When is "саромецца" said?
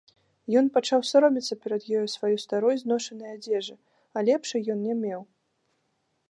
1.09-1.57